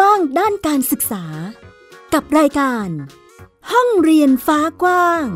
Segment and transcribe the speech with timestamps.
[0.00, 1.24] กว้างด้านการศึกษา
[2.14, 2.88] กับรายการ
[3.72, 5.26] ห้องเรียนฟ้ากว้าง ส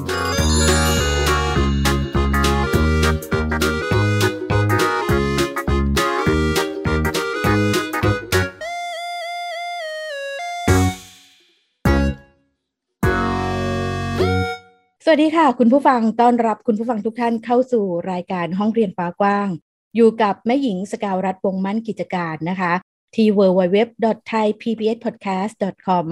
[15.11, 19.49] วัสดีค่ะ คุณผู้ฟังต้อนรับคุณผู้ฟังทุกท่านเข้าสู่รายการห้องเรียนฟ้ากว้าง
[19.97, 22.73] อยู่กับแม่หญิงสกาวรัฐวงมั่นกิจการนะคะ
[23.17, 26.07] ที่ www.thaipbspodcast.com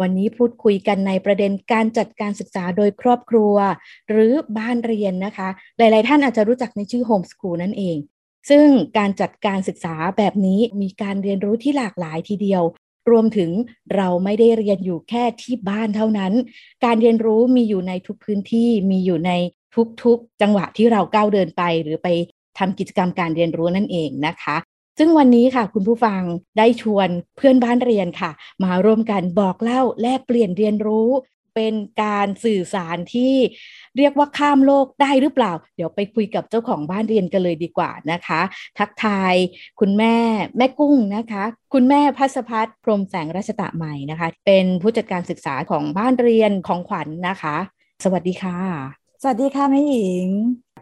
[0.00, 3.54] วันนี้พูดคุยกันในประเด็นการจัดการศึกษาโดยครอบครัว
[4.10, 5.48] หรือบ้านเรียนนะคะ
[5.78, 7.96] หลาย ๆ ท่านอาจจะรู้จักในชื่อโฮมสคูลนั่นเอง
[8.50, 8.66] ซึ่ง
[8.98, 12.62] การจัดการศึกษาแบบนี้มีการเรียนรู้ที่หลากหลายทีเดียว
[13.10, 13.50] รวมถึง
[13.96, 16.32] เราไม่ได้เรียนอยู่แค่ที่บ้านเท่านั้น
[16.84, 19.32] การเรียนรู้มีอยู่ในทุกพื้นที่มีอยู่ใน
[20.04, 22.08] ทุกๆ จังหวะที่เราก้าวเดินไปหรือไป
[22.58, 24.56] ทำกิจกรรมการเรียนรู้นั่นเองนะคะ
[24.98, 26.20] ซึ่งวันนี้ค่ะคุณผู้ฟัง
[26.58, 28.30] ได้ชวนเพื่อนบ้านเรียนค่ะ
[28.64, 31.10] มาร่วมกันบอกเล่าแลกเปลี่ยนเรียนรู้
[31.54, 33.34] เป็นการสื่อสารที่
[33.96, 38.40] เรียกว่าข้ามโลกได้หรือเปล่า เดี๋ยวไปคุยกับเจ้าของบ้านเรียนกันเลยดีกว่านะคะ
[38.78, 39.34] ทักทาย
[39.80, 40.16] คุณแม่
[40.56, 47.56] แม่กุ้งนะคะ คุณแม่พัสพัฒน์พรมแสงราชตะใหม่นะคะ เป็นผู้จัดการศึกษาของบ้านเรียนของขวัญนนะคะ
[48.04, 48.58] สวัสดีค่ะ
[49.22, 50.28] สวัสดีค่ะแม่หญิง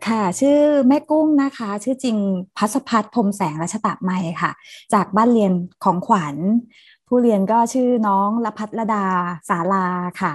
[0.08, 2.16] ค่ะ ชื่อแม่กุ้งนะคะ ชื่อจริง
[2.56, 4.50] พัสพัฒน์พรมแสงรัชตะไมค่ะ
[4.94, 5.52] จากบ้านเรียน
[5.84, 6.36] ของขวัญ
[7.08, 9.04] ผู้เรียนก็ชื่อน้องละพัฒรดา
[9.48, 9.86] สาลา
[10.20, 10.32] ค่ะ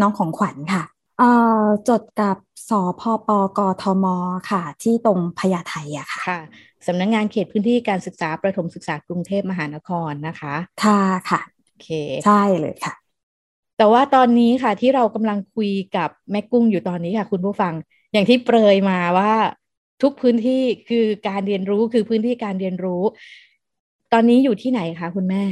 [0.00, 0.82] น้องของขวัญค่ะ
[1.18, 1.30] เอ่
[1.62, 2.36] อจดกับ
[2.68, 4.06] สพปกทม
[4.50, 6.40] ค่ะ ที่ตรงพญาไทอะค่ะค่ะ
[6.86, 11.88] สำนักงงานเขตพื้นที่การศึกษาประถมศึกษากรุงเทพมหานครนะคะค่ะค่ะโอเค
[12.26, 12.94] ใช่เลยค่ะ
[13.78, 17.74] แต่ว่าตอนนี้ค่ะที่เรากำลังคุยกับแม่กุ้งอยู่ตอนนี้ค่ะ คุณผู้ฟัง
[18.12, 19.32] อย่างที่เปรยมาว่า
[20.02, 23.02] ทุกพื้นที่คือการเรียนรู้คือพื้นที่การเรียนรู้
[24.12, 25.44] ตอนนี้อยู่ที่ไหนคะคุณแม่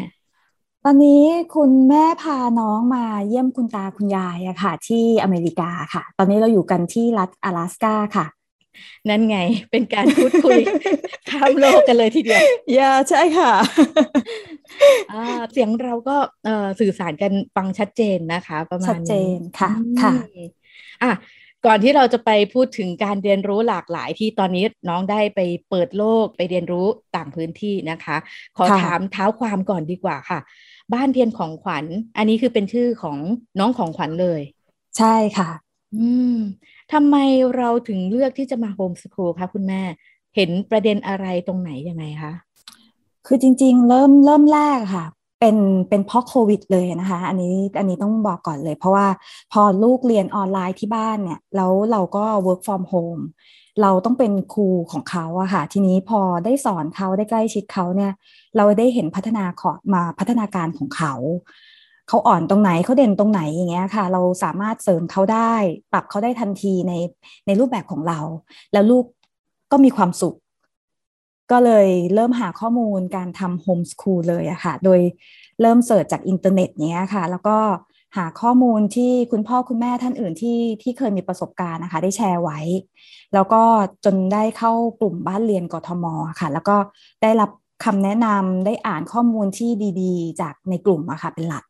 [0.85, 1.25] ตอนนี้
[1.57, 8.27] คุณแม่พาน้องมาเยี่ยมคุณตาคุณยายอะค่ะ ที่อเมริกาค่ะ ตอนนี้เราอยู่กันที่รัฐ阿拉สกาค่ะ
[9.09, 9.39] นั่นไง
[9.71, 10.59] เป็นการพูดคุย
[11.31, 12.43] ข้ามโลกกันเลยทีเดียว
[12.75, 13.53] อย่าใช่ค่ะ
[15.13, 20.13] อ่าเสียงเราก็เอ่อสื่อสารกันฟังชัดเจนนะคะ ประมาณชัดเจนค่ะอืมค่ะ
[21.03, 21.11] อะ
[21.67, 25.41] ก่อนที่เราจะไปพูดถึงการเรียนรู้หลากหลายที่ตอนนี้น้องได้ไป
[25.71, 26.87] เปิดโลกไปเรียนรู้
[27.17, 28.17] ต่างพื้นที่นะคะ
[28.57, 30.39] ขอค่ะถามเท้าความก่อนดีกว่าค่ะ
[30.95, 31.85] บ้านเรียนของขวัญ
[32.17, 33.19] อันนี้คือเป็นชื่อของ
[33.59, 34.41] น้องของขวัญเลย
[34.99, 35.51] ใช่ค่ะ
[35.97, 36.37] อืม
[36.93, 37.17] ทำไม
[37.57, 39.83] เราถึงเลือกที่จะมาโฮมสคูลคะคุณแม่
[40.37, 42.33] เห็นประเด็นอะไรตรงไหนยังไงคะ
[43.27, 45.05] คือจริง ๆ เริ่มเริ่มแรกค่ะ
[45.41, 45.57] เป็น
[45.89, 49.07] เป็นเพราะโควิดเลยนะคะ อันนี้อันนี้ต้องบอกก่อนเลย เพราะว่า
[49.53, 53.23] พอลูกเรียนออนไลน์ที่บ้านเนี่ยแล้วเราก็ work from home
[53.83, 58.13] เราต้องเป็นครูของเขาอะค่ะ ทีนี้พอได้สอนเขาได้ใกล้ชิดเขาเนี่ย
[58.57, 61.15] เราได้เห็นพัฒนาขอมาพัฒนาการของเขา
[62.09, 65.53] เขาอ่อนตรงไหนเขาเด่นตรงไหนอย่างเงี้ยค่ะ เราสามารถเสริมเขาได้
[65.93, 66.93] ปรับเขาได้ทันทีใน
[67.47, 68.21] ในรูปแบบของเรา
[68.73, 69.05] แล้วลูก
[69.73, 70.37] ก็มีความสุข
[71.51, 75.01] ก็เลยเริ่มหาข้อมูลการทำ homeschool เลยอะค่ะ โดย
[75.61, 77.59] เริ่ม search จากอินเทอร์เน็ตเนี้ยค่ะ แล้วก็
[78.17, 82.59] หาข้อมูลที่คุณพ่อคุณแม่ท่านอื่นที่ที่เคยมีประสบการณ์นะคะ ได้แชร์ไว้
[83.35, 83.63] แล้วก็
[84.05, 86.05] จนได้เข้ากลุ่มบ้านเรียนกทม
[86.41, 86.77] ค่ะ แล้วก็
[87.23, 87.51] ได้รับ
[87.85, 89.71] คำแนะนำได้อ่านข้อมูลที่
[90.01, 91.65] ดีๆ จากในกลุ่มอะค่ะเป็นหลัก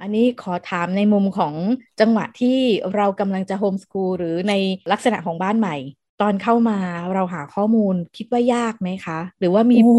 [0.00, 1.54] อันนี้ขอถามในมุมของ
[2.00, 2.58] จังหวะที่
[2.94, 4.52] เรากำลังจะโฮมสคูลหรือใน
[4.92, 5.76] ลักษณะของบ้านใหม่
[6.20, 6.78] ตอนเข้ามา
[7.14, 9.96] เราหาข้อมูลคิดว่ายากไหมคะ หรือว่ามีโอ้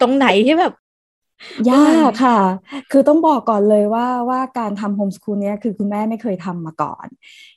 [0.00, 0.74] ตรงไหนที่แบบ
[1.70, 2.40] ยากค่ะ
[2.90, 7.06] คือต้องบอกก่อนเลยว่าว่าการทำโฮมสคูลเนี้ยคือคุณแม่ไม่เคยทำมาก่อน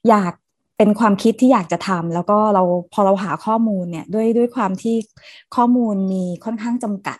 [0.09, 0.33] อยาก
[0.77, 2.63] เป็นความคิดที่อยากจะทำแล้วก็เรา
[2.93, 4.95] พอเราหาข้อมูลเนี่ยด้วยด้วยความที่
[5.55, 7.17] ข้อมูลมีค่อนข้างจำกัด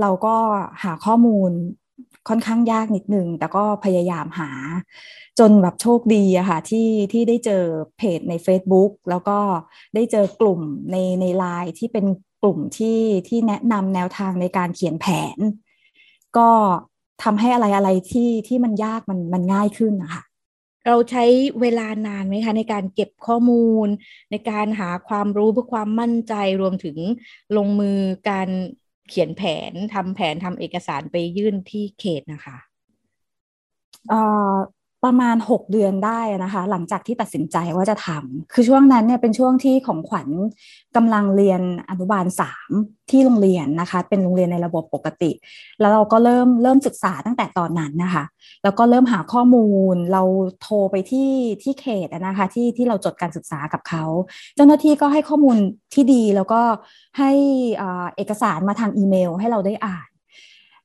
[0.00, 0.36] เราก็
[0.82, 1.50] หาข้อมูล
[2.28, 4.50] ค่อนข้างยากนิดนึงแต่ก็พยายามหา
[5.38, 7.64] จนแบบโชคดีอะค่ะที่ที่ได้เจอ
[7.96, 9.38] เพจใน Facebook แล้วก็
[9.94, 10.60] ได้เจอกลุ่ม
[10.90, 12.06] ในในไลน์ที่เป็น
[12.42, 15.06] กลุ่มที่ที่แนะนำแนวทางในการเขียนแผ
[15.36, 15.38] น
[16.36, 16.48] ก็
[17.22, 20.22] ทำให้อะไรอะไรที่ที่มันยากมันมันง่ายขึ้นนะคะ
[20.86, 21.24] เราใช้
[21.60, 23.88] เวลานานไหมคะ ในการเก็บข้อมูล
[24.30, 26.96] ในการหาความรู้เพื่อความมั่นใจรวมถึง
[27.56, 27.98] ลงมือ
[28.30, 28.48] การ
[29.08, 32.56] เขียนแผนทำแผนทำเอกสารไปยื่นที่เขตนะคะ
[34.08, 34.20] เอ่
[34.52, 34.54] อ
[35.04, 40.28] ประมาณ 6 เดือนได้นะคะ หลังจากที่ตัดสินใจว่าจะทำคือช่วงนั้นเนี่ยเป็นช่วงที่ของขวัญ
[40.96, 41.60] กำลังเรียน
[41.90, 42.26] อนุบาล
[42.68, 45.30] 3 ที่โรงเรียนนะคะ เป็นโรงเรียนในระบบปกติ
[45.80, 48.24] แล้วเราก็เริ่มเริ่มศึกษาตั้งแต่ตอนนั้นนะคะ
[48.64, 50.22] แล้วก็เริ่มหาข้อมูลเรา
[50.62, 51.30] โทรไปที่
[51.62, 54.04] ที่เขตนะคะที่ที่เราจดการศึกษากับเขา
[54.56, 55.56] เจ้าหน้าที่ก็ให้ข้อมูล
[55.94, 56.60] ที่ดีแล้วก็
[57.18, 57.30] ให้
[57.80, 60.08] อ่าเอกสารมาทางอีเมล ให้เราได้อ่าน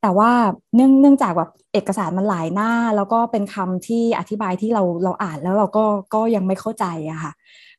[0.02, 0.32] แต่ว่า
[0.76, 5.86] เนื่องเนื่องจากแบบเอกสารมันหลายหน้า แล้วก็เป็นคำที่อธิบายที่เราเราอ่านแล้วเราก็
[6.16, 7.32] ก็ยังไม่เข้าใจอะค่ะ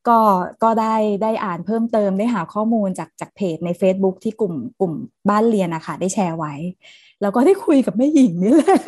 [0.09, 0.19] ก็
[0.63, 4.93] ก็ได้ได้อ่านเพิ่มเติมได้หาข้อมูลจากจากเพจใน Facebook ที่กลุ่มกลุ่ม
[5.29, 6.55] บ้านเรียนนะคะได้แชร์ไว้
[7.23, 8.79] แล้วก็ได้คุยกับแม่หญิงนี่แหละ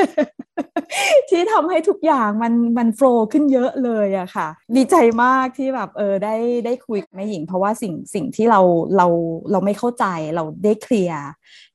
[1.28, 6.36] ที่ทำให้ทุกอย่างมันมันโฟล์ขึ้นเยอะเลยอะค่ะ ดีใจมากที่แบบเออได้
[6.66, 8.60] ได้คุยกับแม่หญิง เพราะว่าสิ่งสิ่งที่เรา
[8.96, 9.06] เรา
[9.50, 11.22] เราไม่เข้าใจเราได้เคลียร์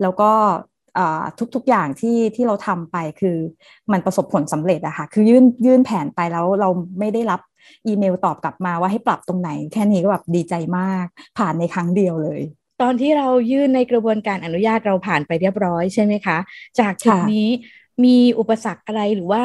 [0.02, 0.32] แล้วก็
[1.56, 3.38] ทุกๆอย่างที่ที่เราทำไปคือ
[3.92, 7.42] มันประสบผลสำเร็จอะค่ะคือยื่นยื่นแผนไปแล้วเราไม่ได้รับ
[7.88, 11.06] อีเมลตอบกลับมาว่าให้ปรับตรงไหน แค่นี้ก็แบบดีใจมาก
[11.38, 12.42] ผ่านในครั้งเดียวเลย
[12.82, 16.38] ตอนที่เรายื่นในกระบวนการอนุญาตเราผ่านไปเรียบร้อยใช่ไหมคะ
[16.80, 17.48] จากจุดนี้
[18.04, 19.44] มีอุปสรรคอะไรหรือว่า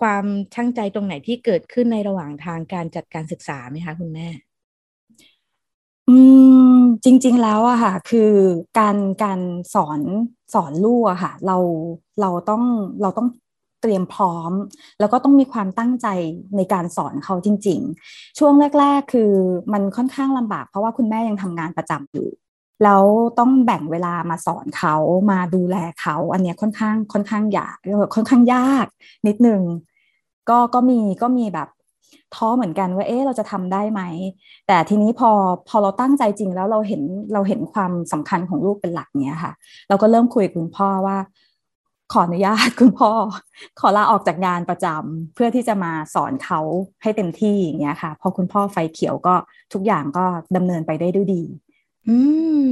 [0.00, 0.24] ความ
[0.54, 4.28] ช่างใจตรงไหนที่เกิดขึ้นในระหว่างทางการจัดการศึกษาไหมคะคุณแม่
[6.08, 6.12] อื
[6.72, 8.32] มจริง ๆ แล้วอะค่ะ คือ
[8.78, 9.40] การการ
[9.74, 10.02] สอน
[10.54, 11.56] สอนลูกอะค่ะเรา
[12.20, 12.62] เราต้อง
[13.02, 13.28] เราต้อง
[13.80, 14.52] เตรียมพร้อม
[15.00, 16.06] แล้วก็ต้องมีความตั้งใจ
[16.56, 19.32] ในการสอนเขาจริง ๆ ช่วงแรก ๆ คือ
[19.72, 22.28] มันค่อนข้างลำบาก เพราะว่าคุณแม่ยังทำงานประจำอยู่
[22.84, 23.04] แล้ว
[23.38, 24.94] ต้องแบ่งเวลามาสอนเขา
[25.30, 27.76] มาดูแลเขา อันนี้ค่อนข้างค่อนข้างยาก
[28.14, 28.86] ค่อนข้างยาก
[29.26, 29.62] นิดนึง
[30.48, 31.68] ก็ก็มีก็มีแบบ
[32.34, 34.02] ท้อเหมือนกันว่าเอ๊ะเราจะทำได้ไหม
[34.66, 35.30] แต่ทีนี้พอ
[35.68, 37.02] พอเราตั้งใจจริงแล้วเราเห็น
[37.32, 39.52] เราเห็นความสำคัญของลูกเป็นหลักเนี้ยค่ะ
[39.88, 41.16] เราก็เริ่มคุยกับคุณพ่อว่า
[42.12, 43.10] ขออนุญาตคุณพ่อ
[43.80, 46.60] ขอลาออกจากงานประจำเพื่อที่จะมาสอนเขา
[47.02, 49.34] ให้เต็มที่อย่างเงี้ยค่ะพอคุณพ่อไฟเขียวก็
[49.72, 50.24] ทุกอย่างก็
[50.56, 51.42] ดำเนินไปได้ด้วยดี
[52.08, 52.16] อื
[52.60, 52.62] ม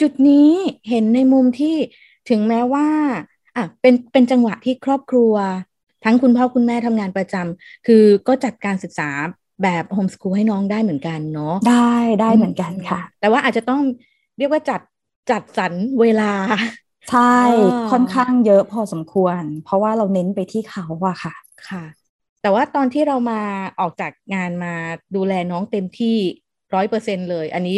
[0.00, 0.50] จุดนี้
[0.88, 1.76] เห็นในมุมที่
[2.28, 2.86] ถึงแม้ว่า
[3.56, 5.34] อะเป็นเป็นจังหวะที่ครอบครัว
[6.04, 9.08] ทั้งคุณพ่อคุณแม่ทำงานประจำคือก็จัดการศึกษา
[9.62, 13.80] แบบโฮมสคูลให้น้องได้เหมือนกันเนาะได้ได้เหมือนกันค่ะ แต่ว่าอาจจะต้อง
[14.38, 14.80] เรียกว่าจัด
[15.30, 16.32] จัดสรรเวลา
[17.10, 17.20] ใช่
[17.90, 21.34] ค่อนข้างเยอะพอสมควร เพราะว่าเราเน้นไปที่เขาอะค่ะ
[21.68, 21.84] ค่ะ
[22.42, 23.40] แต่ว่าตอนที่เรามา
[23.80, 24.74] ออกจากงานมา
[25.16, 26.16] ดูแลน้องเต็มที่
[26.74, 27.76] ร้อยเปอร์เซ็นเลย อันนี้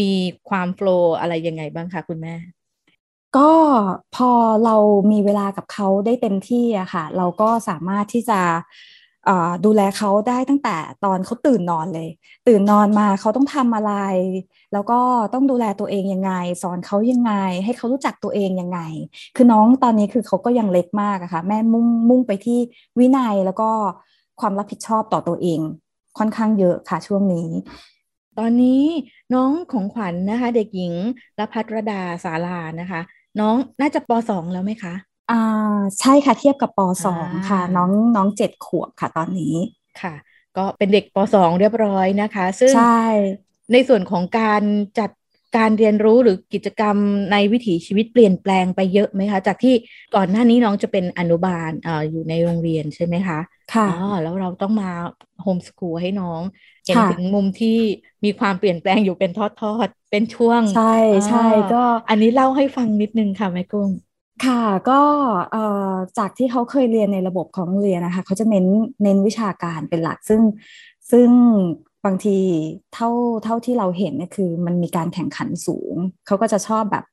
[0.00, 0.12] มี
[0.48, 2.34] ความโฟล์อะไรยังไงบ้างคะคุณแม่
[3.34, 3.40] ก็
[4.12, 4.30] พอ
[4.62, 4.76] เรา
[5.12, 8.40] มีเวลากับเขาได้เต็มที่อะค่ะ เราก็สามารถที่จะ
[9.64, 12.08] ดูแลเขาได้ตั้งแต่ตอนเขาตื่นนอนเลย
[12.46, 13.92] ตื่นนอนมาเขาต้องทำอะไร
[14.72, 15.00] แล้วก็
[15.32, 16.32] ต้องดูแลตัวเองยังไง
[16.62, 17.32] สอนเขายังไง
[17.64, 18.78] ให้เขารู้จักตัวเองยังไง
[19.36, 22.58] คือน้องตอนนี้คือเขาก็ยังเล็กมากอะค่ะแม่มุ่งมุ่งไปที่
[22.98, 23.70] วินัยแล้วก็
[24.40, 25.60] ความรับผิดชอบต่อตัวเอง
[26.18, 27.48] ค่อนข้างเยอะค่ะช่วงนี้
[28.38, 28.82] ตอนนี้
[29.34, 30.94] น้องของขวัญนนะคะ เด็กหญิง
[31.38, 33.00] รพัทรดาสารานะคะ
[33.40, 34.94] น้องน่าจะปสองแล้วไหมคะ
[35.30, 39.54] อ่าใช่ค่ะเทียบกับปสองค่ะ น้องน้องเจ็ดขวบค่ะตอนนี้
[40.00, 40.14] ค่ะ
[40.56, 43.02] ก็เป็นเด็กปสองเรียบร้อยนะคะ ซึ่งใช่
[43.72, 44.62] ในส่วนของการ
[44.98, 45.10] จัด
[45.56, 46.96] การเรียนรู้หรือกิจกรรม
[47.32, 49.74] ในวิถีชีวิตเปลี่ยนแปลงไปเยอะไหมคะ จากที่
[50.14, 53.38] ก่อนหน้านี้น้องจะเป็นอนุบาลอ่าอยู่ในโรงเรียนใช่ไหมคะ
[53.74, 54.90] ค่ะอ๋อแล้วเราต้องมา
[55.42, 56.42] โฮมสกูลให้น้อง
[56.86, 57.76] เห็นถึงมุมที่
[58.24, 59.40] มีความเปลี่ยนแปลงอยู่เป็นท
[59.72, 60.94] อดๆ เป็นช่วง ใช่
[61.28, 63.90] ใช่ก็อันนี้เล่าให้ฟังนิดนึงค่ะแม่กุ้ง
[64.44, 65.00] ค่ะก็
[66.18, 68.66] จากที่เขาเคยเรียนในระบบของโรงเรียนนะคะเขาจะเน้น
[69.02, 70.42] เน้นวิชาการเป็นหลักซึ่ง
[71.10, 71.30] ซึ่ง
[72.04, 72.38] บางที
[72.94, 73.10] เท่า
[73.44, 75.94] เท่าที่เราเห็นเนี่ยคือ มันมีการแข่งขันสูง
[76.26, 77.04] เขาก็จะชอบแบบ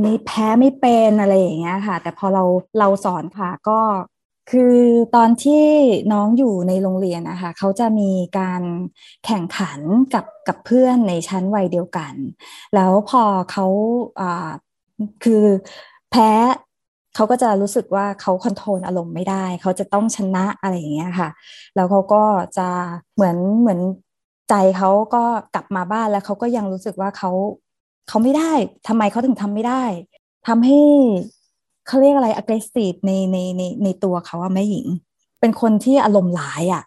[0.00, 2.44] ไม่แพ้ไม่เป็นอะไรอย่างเงี้ยค่ะ แต่พอเรา
[2.78, 3.80] เราสอนค่ะก็
[4.50, 4.76] คือ
[5.16, 5.64] ตอนที่
[6.12, 8.62] น้องอยู่ในโรงเรียนนะคะเขาจะมีการ
[9.26, 9.80] แข่งขัน
[10.14, 12.14] กับกับเพื่อนในชั้นวัยเดียวกัน
[12.74, 13.66] แล้วพอเขา
[14.20, 14.50] อ่า
[15.24, 15.44] คือ
[16.10, 16.30] แพ้
[17.18, 21.28] เขาก็จะรู้สึกว่าเขาคอนโทรลอารมณ์ไม่ได้ เขาจะต้องชนะอะไรอย่างเงี้ยค่ะ
[21.76, 22.22] แล้วเขาก็
[22.58, 22.68] จะ
[23.14, 23.80] เหมือนเหมือน
[24.50, 27.30] ใจเขาก็กลับมาบ้านแล้วเขาก็ยังรู้สึกว่าเขา
[28.08, 28.52] เขาไม่ได้
[28.88, 29.82] ทำไมเขาถึงทำไม่ได้
[30.48, 30.78] ทำให้
[31.86, 34.86] เขาเรียกอะไร aggressive ในในในในตัวเขาอะแม่หญิง
[35.40, 36.82] เป็นคนที่อารมณ์หลายอะ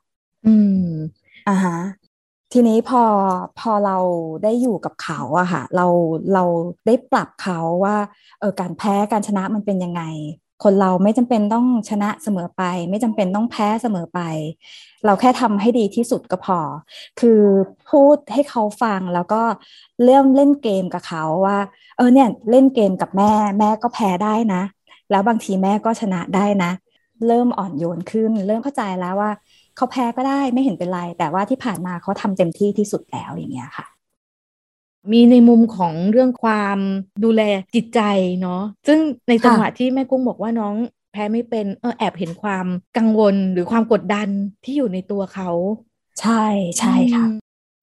[0.47, 0.85] อืม
[1.49, 1.77] อ่าฮะ
[2.53, 3.03] ทีนี้พอ
[3.59, 3.97] พอเรา
[4.43, 5.85] ได้อยู่กับเขาอะค่ะเรา
[6.33, 6.43] เรา
[6.87, 7.95] ได้ปรับเขาว่า
[8.39, 10.01] เออการแพ้การชนะมันเป็นยังไง
[10.63, 14.19] คนเราไม่จำเป็นต้องชนะเสมอไป ไม่จำเป็นต้องแพ้เสมอไป
[15.05, 16.59] เราแค่ทำให้ดีที่สุดก็พอ
[17.19, 17.41] คือ
[17.89, 19.41] พูดให้เขาฟังแล้วก็
[20.05, 21.57] เริ่มเล่นเกมกับเขาว่า
[21.97, 24.61] เออเนี่ยเล่นเกมกับแม่ แม่ก็แพ้ได้นะ
[25.09, 26.71] แล้วบางทีแม่ก็ชนะได้นะ
[27.27, 29.31] เริ่มอ่อนโยนขึ้น เริ่มเข้าใจแล้วว่า
[29.81, 33.85] เขาแพ้ก็ได้ไม่เห็นเป็นไร แต่ว่าที่ผ่านมาเขาทำเต็มที่ที่สุดแล้วอย่างเงี้ยค่ะ
[35.11, 36.77] มีในมุมของเรื่องความ
[37.23, 37.41] ดูแล
[37.75, 38.01] จิตใจ
[38.41, 40.75] เนาะซึ่งในจังหวะที่แม่กุ้งบอกว่าน้อง
[41.11, 42.65] แพ้ไม่เป็นเออแอบเห็นความ
[42.97, 44.29] กังวลหรือความกดดัน
[44.63, 45.49] ที่อยู่ในตัวเขา
[46.21, 46.45] ใช่
[46.79, 47.25] ใช่ค่ะ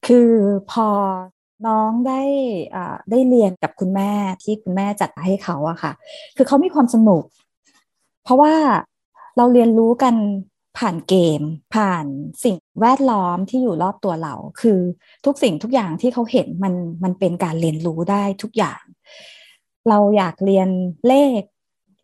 [0.06, 0.30] คือ
[0.72, 0.88] พอ
[1.66, 2.22] น้องได้
[3.10, 4.12] ได้เรียนกับคุณแม่
[4.42, 5.92] ที่คุณแม่จัดให้เขาอะค่ะ
[6.36, 7.22] คือเขามีความสนุก
[8.24, 8.54] เพราะว่า
[9.36, 10.14] เราเรียนรู้กัน
[10.78, 11.42] ผ่านเกม
[11.74, 12.06] ผ่าน
[12.44, 14.80] สิ่งแวดล้อมที่อยู่รอบตัวเรา คือ
[15.24, 18.82] ทุกสิ่งทุกอย่างที่เขาเห็นมันมันเป็นการเรียนรู้ได้ทุกอย่าง
[19.88, 20.68] เราอยากเรียน
[21.08, 21.42] เลข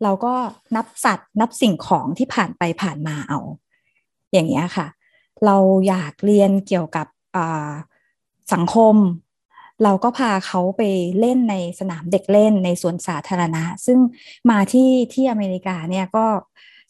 [0.03, 0.33] เราก็
[0.75, 3.39] นับสัตว์นับสิ่งของที่ผ่านไปผ่านมาเอา
[4.33, 4.87] อย่างเงี้ยค่ะ
[5.45, 7.07] เราอยากเรียนเกี่ยวกับ
[8.53, 8.95] สังคม
[9.83, 10.81] เราก็พาเขาไป
[11.19, 13.99] เล่นในสนามเด็กเล่นในสวนสาธารณะ ซึ่ง
[14.49, 16.25] มาที่ที่อเมริกาเนี่ยก็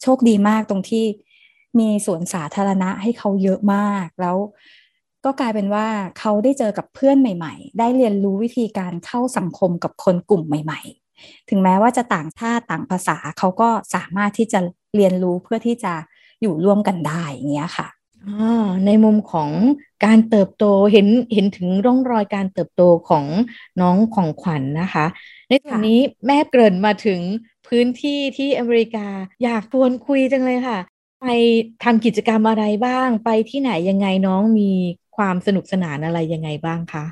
[0.02, 1.04] โชคดีมากตรงที่
[1.78, 4.36] มีสวนสาธารณะให้เขาเยอะมาก แล้ว
[5.24, 5.86] ก็กลายเป็นว่า
[6.18, 10.80] เขาได้เจอกับเพื่อนใหม่ ๆ ได้เรียนรู้วิธีการเข้าสังคมกับคนกลุ่มใหม่
[11.16, 14.60] ๆ ถึงแม้ว่าจะต่างชาติต่างภาษาเขาก็สามารถที่จะ
[14.96, 15.92] เรียนรู้เพื่อที่จะ
[16.42, 17.88] อยู่ร่วมกันได้อย่างเงี้ยค่ะ
[18.86, 19.50] ในมุมของ
[20.04, 23.24] การเติบโตเห็นเห็นถึงร่องรอยการเติบโตของ
[23.80, 25.06] น้องของขวัญนนะคะ
[25.48, 27.20] ในตอนนี้แม่เกริ่นมาถึง
[27.66, 29.06] พื้นที่ที่อเมริกา
[29.42, 30.78] อยากชวนคุยจังเลยค่ะ
[31.20, 31.24] ไป
[31.82, 34.70] ทำกิจกรรมอะไรบ้าง ไปที่ไหนยังไงน้องมี
[35.16, 37.04] ความสนุกสนานอะไรยังไงบ้างคะ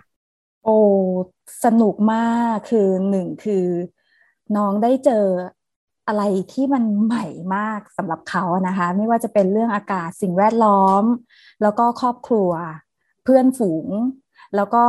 [0.62, 0.70] โอ้
[1.64, 2.16] สนุกมา
[2.52, 3.66] กคือหนึ่งคือ
[4.56, 5.12] น้องได้เจอ
[6.06, 11.04] อะไรที่มันใหม่มากสำหรับเขานะคะ ไม่ว่าจะเป็นเรื่องอากาศสิ่งแวดล้อม
[11.62, 12.50] แล้วก็ครอบครัว
[13.22, 13.88] เพื่อนฝูง
[14.56, 14.84] แล้วก็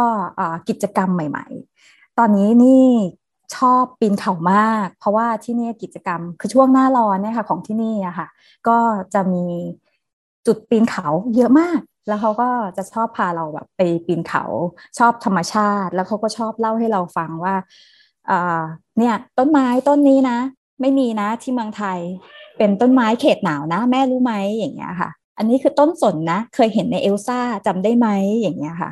[0.70, 1.46] กิจกรรมใหม่
[1.84, 2.86] ๆ ตอนนี้นี่
[3.58, 8.28] ชอบปีนเขามาก เพราะว่าที่นี่กิจกรรม คือช่วงหน้าร้อนเนี่ยค่ะ ของที่นี่อะค่ะ
[8.68, 8.78] ก็
[9.14, 9.46] จะมี
[10.48, 14.44] จุดปีนเขาเยอะมาก แล้วเขาก็จะชอบพาเราแบบไปปีนเขา
[14.98, 17.56] ชอบธรรมชาติ แล้วเขาก็ชอบเล่าให้เราฟังว่า
[18.98, 20.38] เนี่ย ต้นไม้ต้นนี้นะ
[20.82, 22.00] ไม่มีนะที่เมืองไทย
[22.58, 28.08] เป็นต้นไม้เขตหนาวนะ แม่รู้ไหมอย่างเงี้ยค่ะ อันนี้คือต้นสนนะ เคยเห็นในเอลซ่าจำได้ไหม
[28.42, 28.92] อย่างเงี้ยค่ะ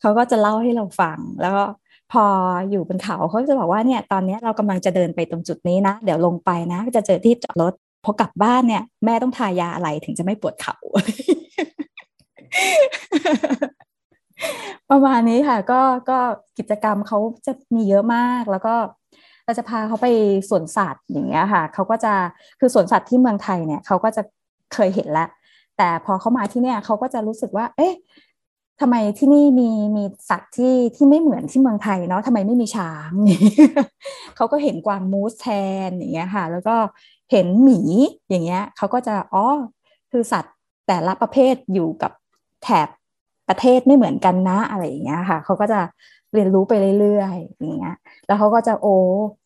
[0.00, 1.64] เขาก็จะเล่าให้เราฟัง แล้วก็
[2.12, 2.26] พอ
[2.70, 7.72] อยู่บนเขาเขาจะบอกว่าเนี่ยตอนนี้เรากำลังจะเดินไปตรงจุดนี้นะ เดี๋ยวลงไปนะ จะเจอที่จอดรถ
[8.04, 10.74] พอกลับบ้านเนี่ย แม่ต้องทายาอะไรถึงจะไม่ปวดเขา
[14.90, 16.18] ประมาณนี้ค่ะ ก็ก็
[16.58, 18.74] กิจกรรมเขาจะมีเยอะมากแล้วก็
[19.44, 20.06] เราจะพาเขาไป
[20.50, 22.14] สวนสัตว์อย่างเงี้ยค่ะเขาก็จะ
[22.60, 24.22] คือสวนสัตว์ที่เมืองไทยเนี่ยเขาก็จะ
[24.74, 25.28] เคยเห็นแล้ว
[25.78, 27.92] แต่พอเขามาที่เนี่ยเขาก็จะรู้สึกว่า เอ๊ะ
[28.82, 33.10] ทำไมที่นี่มีมีสัตว์ที่ที่ไม่เหมือนที่เมืองไทยเนาะทำไมไม่มีช้าง
[34.36, 35.46] เขาก็เห็นกวางมูสแท
[35.86, 36.76] นอย่างเงี้ยค่ะ แล้วก็
[37.30, 37.80] เห็นหมี
[38.30, 39.46] อย่างเงี้ยเขาก็จะอ๋อ
[40.10, 40.54] คือสัตว์
[40.86, 42.12] แต่ละประเภทอยู่กับ
[42.62, 42.88] แถบ
[43.48, 45.80] ประเทศไม่เหมือนกันนะอะไรอย่างเงี้ยค่ะเขาก็จะ
[46.32, 47.96] เรียนรู้ไปเรื่อยๆอย่างเงี้ย
[48.26, 48.94] แล้วเขาก็จะโอ้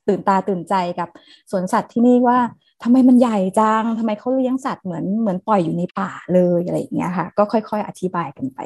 [0.09, 1.09] ตื่นตาตื่นใจกับ
[1.51, 2.39] สวนสัตว์ที่นี่ว่า
[2.83, 8.61] ทำไมมันใหญ่จังทำไมเขาเลี้ยงสัตว์เหมือนเหมือนปล่อยอยู่ในป่าเลยอะไรอย่างเงี้ยค่ะ ก็ค่อย ๆ อธิบายกันไป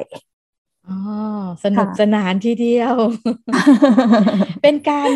[0.87, 0.93] อ๋อ
[1.63, 2.95] สนุกสนานทีเดียว
[4.61, 5.11] เป็นการ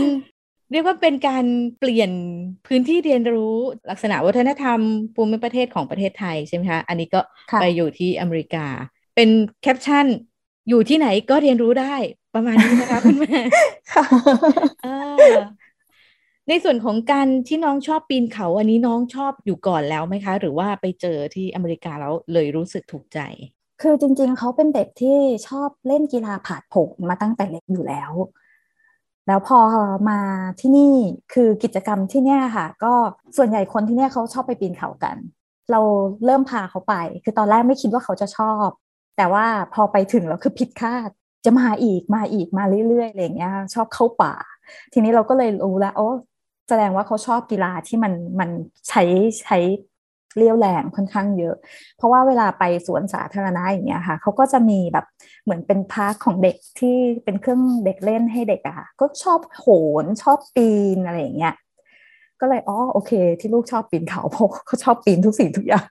[0.72, 1.46] เรียกว่าเป็นการ
[1.80, 2.12] เปลี่ยน
[2.68, 3.56] พื้นที่เรียนรู้
[3.90, 4.80] ลักษณะวัฒนธรรม
[5.16, 7.20] ภูมิประเทศของประเทศไทยใช่ไหมคะ อันนี้ก็
[7.60, 8.66] ไปอยู่ที่อเมริกา
[9.16, 9.30] เป็น
[9.62, 10.06] แคปชั่น
[10.70, 11.96] อยู่ที่ไหนก็เรียนรู้ได้
[12.36, 13.40] ประมาณนี้นะคะคุณแม่
[16.50, 23.20] ในส่วนของการที่น้องชอบปีนเขาอันนี้น้องชอบอยู่ก่อนแล้วไหมคะ หรือว่าไปเจอที่อเมริกาแล้วเลยรู้สึกถูกใจ
[23.82, 25.18] คือจริง ๆ เขาเป็นเด็กที่
[25.48, 28.12] ชอบเล่นกีฬาผาดโผนมาตั้งแต่เล็กอยู่แล้ว
[29.28, 29.60] แล้วพอ
[30.10, 30.20] มา
[30.60, 30.94] ที่นี่
[31.34, 32.94] คือกิจกรรมที่เนี่ยค่ะ ก็
[33.38, 35.18] ส่วนใหญ่คนที่เนี่ยเขาชอบไปปีนเขากัน
[35.72, 35.82] เรา
[36.26, 38.68] เริ่มพาเขาไป คือตอนแรกไม่คิดว่าเขาจะชอบ
[39.18, 41.10] แต่ว่าพอไปถึงแล้วคือผิดคาด
[41.46, 44.34] จะมาอีกมาอีกมาเรื่อยๆอะไรอย่างเงี้ยชอบเข้าป่า
[44.94, 46.10] ทีนี้เราก็เลยรู้แล้วโอ้
[46.70, 48.50] แสดงว่าเขาชอบกีฬาที่มันมัน
[48.90, 49.04] ใช้
[49.42, 49.58] ใช้
[50.38, 51.56] เลี้ยวแรงค่อนข้างเยอะ
[51.98, 55.06] เพราะว่าเวลาไปสวนสาธารณะอย่างเงี้ยค่ะเขาก็จะมีแบบ
[55.44, 59.68] เหมือนเป็นพาร์คของเด็กที่เป็นเครื่องเด็กเล่นให้เด็กอะค่ะก็ชอบโห
[60.04, 61.54] นชอบปีนอะไรอย่างเงี้ย
[62.42, 65.86] ก็เลยอ๋อโอเค ที่ลูกชอบปีนเขาเพราะเขาชอบปีนทุกสิ่งทุกอย่าง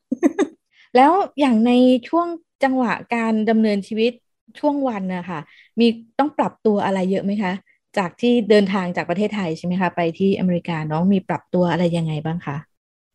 [0.96, 1.72] แล้วอย่างใน
[2.08, 2.28] ช่วง
[2.64, 4.12] จังหวะการดำเนินชีวิต
[4.58, 5.40] ช่วงวันนะคะ
[5.80, 5.86] มี
[6.18, 7.52] ต้องปรับตัวอะไรเยอะไหมคะ
[7.98, 12.56] จากที่เดินทางจากประเทศไทยใช่ไหมคะ ไปที่อเมริกาน้องมีปรับตัวอะไรยังไงบ้างคะ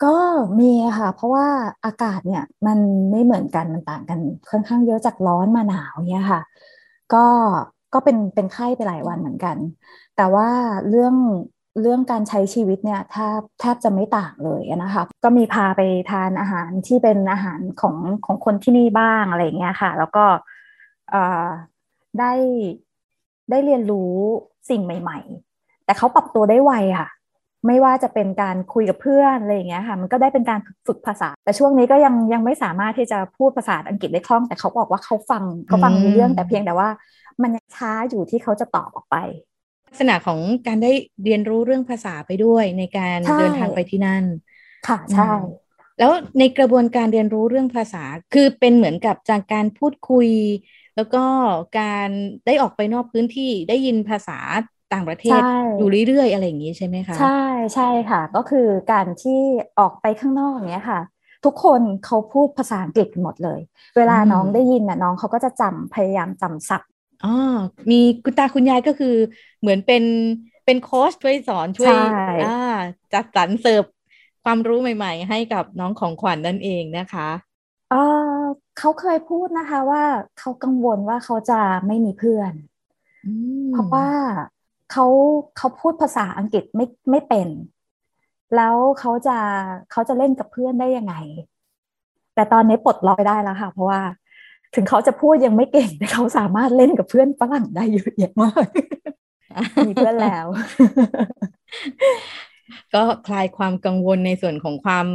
[0.03, 0.15] ก็
[0.59, 1.47] มีค่ะ เพราะว่า
[1.85, 2.79] อากาศเนี่ยมัน
[3.11, 6.41] ไม่เหมือนกันมันต่างกันค่อนข้างเยอะจากร้อนมาหนาวเนี่ยค่ะ
[7.13, 7.25] ก็
[7.93, 9.57] ก็เป็นเป็นไข้ไปหลายวันเหมือนกัน
[10.17, 10.49] แต่ว่า
[10.89, 11.15] เรื่อง
[11.81, 20.25] เรื่องการใช้ชีวิตเนี่ยแทบแทบจะไม่ต่างเลยนะคะก็มีพาไปทานอาหารที่เป็นอาหารของของคนที่นี่บ้างอะไรเงี้ยค่ะ แล้วก็
[22.19, 22.33] ได้
[23.49, 24.13] ได้เรียนรู้
[24.69, 25.19] สิ่งใหม่
[25.53, 27.09] ๆ แต่เขาปรับตัวได้ไวค่ะ
[27.67, 36.89] ไม่ว่าจะเป็นการคุยกับเพื่อนอะไรอย่างเงี้ยค่ะ มันก็ได้เป็นการฝึกภาษา แต่ช่วงนี้ก็ยังยังไม่สามารถที่จะพูดภาษาอังกฤษได้คล่อง แต่เขาบอกว่าเขาฟังเขาฟังรู้เรื่องแต่เพียงแต่ว่า
[37.41, 39.15] มันยังช้าอยู่ที่เขาจะตอบออกไป
[39.87, 40.91] ลักษณะของการได้
[41.23, 44.23] เรียนรู้เรื่องภาษาไปด้วยในการเดินทางไปที่นั่น
[44.87, 45.23] ค่ะใช่
[45.99, 50.29] แล้วในกระบวนการเรียนรู้เรื่องภาษาคือเป็นเหมือนกับจากการพูดคุย
[50.95, 51.25] แล้วก็
[51.79, 52.09] การ
[52.45, 54.39] ได้ออกไปนอกพื้นที่ได้ยินภาษา
[54.91, 55.41] ต่างประเทศ
[55.77, 57.27] อยู่เรื่อยๆอะไรอย่างนี้ใช่ไหมคะ ใช่
[57.73, 59.39] ใช่ค่ะ ก็คือการที่
[59.79, 61.01] ออกไปข้างนอกอย่างเงี้ยค่ะ
[61.45, 63.59] ทุกคนเขาพูดภาษาอังกฤษหมดเลย
[63.95, 66.89] เวลาน้องได้ยินน่ะน้องเขาก็จะจำพยายามจำศัพท์
[67.21, 67.27] อ๋อ
[67.91, 69.07] มีคุณตาคุณยายก็คือ
[69.59, 70.03] เหมือนเป็น
[70.63, 71.93] เป็นโค้ชช่วยสอนช่วย
[72.39, 72.47] อ่า
[73.11, 73.83] จัดสรรเสิร์ฟ
[74.43, 77.23] ความรู้ใหม่ๆ ให้กับน้องของขวัญนนั่นเองนะคะ
[77.89, 77.97] เออ
[78.77, 80.03] เขาเคยพูดนะคะว่า
[80.37, 82.53] เขากังวลว่าเขาจะไม่มีเพื่อน
[83.69, 84.07] เพราะว่า
[84.91, 85.05] เขา
[85.57, 87.47] เขาพูดภาษาอังกฤษไม่ไม่เป็น
[88.55, 89.37] แล้วเขาจะ
[89.91, 91.15] เขาจะเล่นกับเพื่อนได้ยังไง
[92.35, 94.01] แต่ตอนนี้ปลดล็อกได้แล้วค่ะ เพราะว่า
[94.75, 98.65] ถึงเขาจะพูดยังไม่เก่งแต่เขาสามารถเล่นกับเพื่อนฝรั่งได้เยอะแยะมาก
[99.87, 100.45] มีเพื่อนแล้ว
[102.93, 105.05] ก็คลายความกังวลในส่วนของความ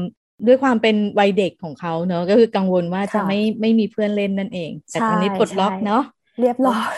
[0.46, 6.02] ด้วยความเป็นวัยเด็กของเขาเนอะก็คือกังวลว่าจะไม่ไม่มีเพื่อนเล่นนั่นเอง แต่ตอนนี้ปลดล็อกเนาะ
[6.40, 6.96] เรียบร้อย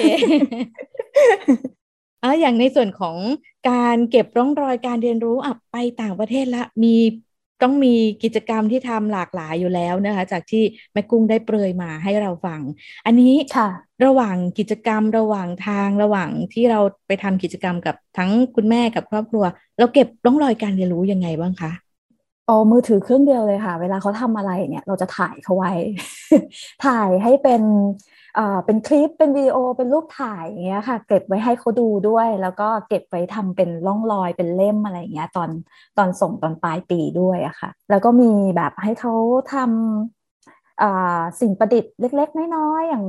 [2.27, 3.17] อะอย่างในส่วนของ
[3.71, 6.97] การเก็บร่องรอยการเรียนรู้อะไปต่างประเทศละมี
[7.63, 12.61] ต้องมีกิจกรรมที่ทำหลากหลายอยู่แล้วนะคะ จากที่แม่กุ้งได้เปรยมาให้เราฟัง
[13.07, 13.69] อันนี้ค่ะ
[14.05, 19.45] ระหว่างกิจกรรมระหว่างทางระหว่างที่เราไปทำกิจกรรมกับทั้งคุณแม่กับครอบครัว
[19.79, 21.73] เราเก็บร่องรอยการเรียนรู้ยังไงบ้างคะ
[22.49, 25.73] อ๋อมือถือเครื่องเดียวเลยค่ะ เวลาเขาทำอะไรเนี่ย เราจะถ่ายเขาไว้
[26.87, 27.63] ถ่ายให้เป็น
[28.65, 35.51] เป็นคลิปเป็นวิดีโอเป็นรูปถ่ายอย่างเงี้ยค่ะ เก็บไว้ให้เขาดูด้วย แล้วก็เก็บไว้ทำเป็นร่องรอยเป็นเล่มอะไรอย่างเงี้ย ตอน
[35.99, 39.15] ตอนส่งตอนปลายปีด้วยอะค่ะ แล้วก็มีแบบให้เขา
[39.55, 43.07] ทำสิ่งประดิษฐ์เล็ก ๆ น้อยๆอย่าง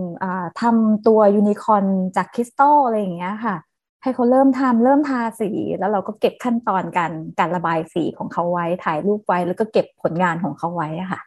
[0.62, 3.56] ทำตัวยูนิคอนจากคริสตัลอะไรอย่างเงี้ยค่ะ
[4.04, 11.20] ให้เขาเริ่มทำเริ่มทาสี แล้วเราก็เก็บขั้นตอนการการระบายสีของเขาไว้ถ่ายรูปไว้ แล้วก็เก็บผลงานของเขาไว้ค่ะ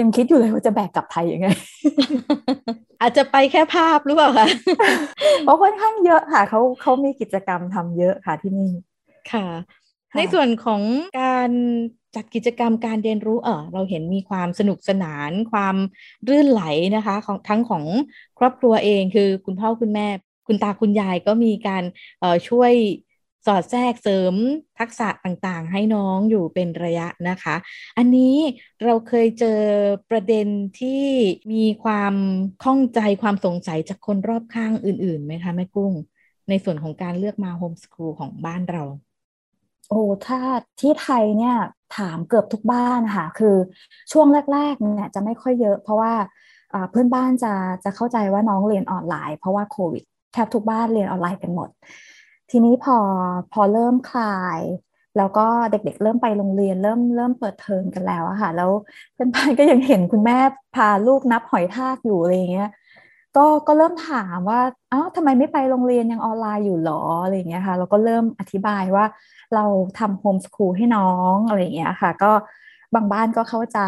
[0.00, 1.48] ยังคิดอยู่เลยว่าจะแบกกลับไทยยังไง
[3.00, 4.48] อาจจะไปแค่ภาพหรือเปล่าคะ
[5.44, 8.70] เพราะค่อนข้างเยอะค่ะเขาเขามีกิจกรรมทำเยอะค่ะที่นี่
[9.32, 9.46] ค่ะ
[10.16, 10.82] ในส่วนของ
[11.20, 11.50] การ
[12.16, 15.76] จัดกิจกรรมการเรียนรู้เออเราเห็นมีความสนุกสนานความ
[16.28, 16.62] รื่นไหล
[16.96, 17.84] นะคะ ของทั้งของ
[18.38, 20.06] ครอบครัวเองคือคุณพ่อคุณแม่
[20.46, 21.84] คุณตาคุณยายก็มีการ
[22.48, 22.72] ช่วย
[23.46, 24.34] สอดแทรกเสริม
[24.78, 27.56] ทักษะต่างๆ ให้น้องอยู่เป็นระยะนะคะ
[27.98, 28.34] อันนี้
[28.84, 29.60] เราเคยเจอ
[30.10, 30.46] ประเด็น
[30.80, 31.04] ที่
[31.52, 32.14] มีความ
[32.64, 35.92] ข้องใจความสงสัยจากคนรอบข้างอื่นๆไหมคะแม่กุ้ง
[36.48, 38.82] ในส่วนของการเลือกมาโฮมสคูลของบ้านเรา
[39.90, 40.40] โอ้ถ้า
[40.80, 41.56] ที่ไทยเนี่ย
[41.96, 43.56] ถามเกือบทุกบ้านค่ะคือ
[44.12, 46.12] ช่วงแรกๆเนี่ยจะไม่ค่อยเยอะ เพราะว่า
[46.90, 47.52] เพื่อนบ้านจะ
[47.84, 51.68] จะเข้าใจว่าน้องเรียนออนไลน์เพราะว่าโควิดแทบทุกบ้านเรียนออนไลน์กันหมด
[52.50, 52.98] ทีนี้พอ
[53.52, 54.60] พอเริ่มคลาย
[55.16, 58.70] แล้วก็เด็กๆ เริ่มไปโรงเรียนเริ่มเริ่มเปิดเทอมกันแล้วอะค่ะ แล้ว
[59.14, 60.38] เพื่อนๆก็ยังเห็นคุณแม่
[60.76, 62.70] พาลูกนับหอยทากอยู่อะไรเงี้ย
[63.36, 64.60] ก็ก็เริ่มถามว่า
[64.92, 69.04] อ้าวทำไมไม่ไปโรงเรียนยังออนไลน์อยู่หรออะไรเงี้ยค่ะเราก็เริ่มอธิบายว่า
[69.54, 69.64] เรา
[69.98, 72.32] ทำโฮมสคูลให้น้องอะไรเงี้ยค่ะ ก็
[72.94, 73.80] บางบ้านก็เข้าใจ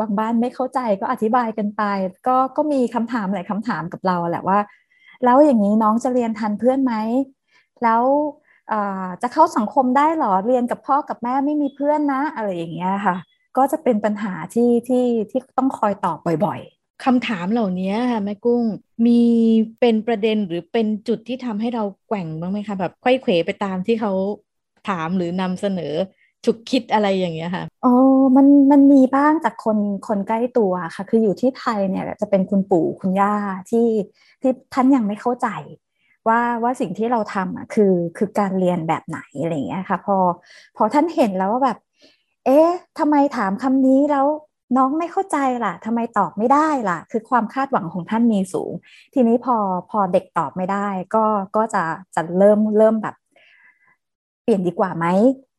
[0.00, 1.82] บางบ้านไม่เข้าใจก็อธิบายกันไป
[2.26, 4.58] ก็ก็มีคำถามหลายคำถามกับเราแหละว่า
[5.24, 6.94] แล้วอย่างนี้น้องจะเรียนทันเพื่อนไหม
[7.84, 8.02] แล้ว
[9.22, 13.16] จะเข้าสังคมได้หรอเรียนกับพ่อกับแม่ไม่มีเพื่อนนะอะไรอย่างเงี้ยค่ะ
[13.56, 18.62] ก็จะเป็นปัญหาที่ที่ที่ต้องคอยตอบบ่อยๆคำถามเหล่านี้ค่ะแม่กุ้ง
[19.06, 19.20] มี
[19.80, 24.12] เป็นประเด็นหรือเป็นจุดที่ทำให้เราแกว่งบ้างไหมคะแบบไข้เขวไปตามที่เขา
[24.88, 25.94] ถามหรือนำเสนอ
[26.44, 27.92] ฉุกคิดอะไรอย่างเงี้ยค่ะอ๋อ
[28.36, 33.34] มันมันมีบ้างจากคนคนใกล้ตัวค่ะ คืออยู่ที่ไทยเนี่ยจะเป็นคุณปู่คุณย่า
[33.70, 33.86] ที่
[34.42, 35.48] ที่ท่านยังไม่เข้าใจ
[36.28, 40.16] ว่าว่าสิ่งที่เราทำอะคือคือการเรียนแบบไหนอะไรเงี้ยค่ะพอ
[40.76, 41.78] พอท่านเห็นแล้วว่าแบบ
[42.46, 44.26] เอ๊ะทำไมถามคำนี้แล้ว
[44.76, 48.72] น้องไม่เข้าใจล่ะทำไมตอบไม่ได้ล่ะ คือความคาดหวังของท่านมีสูง
[49.14, 49.56] ทีนี้พอ
[49.90, 51.24] พอเด็กตอบไม่ได้ ก็
[51.56, 51.82] ก็จะ
[52.14, 53.14] จะเริ่มเริ่มแบบ
[54.42, 55.06] เปลี่ยนดีกว่าไหม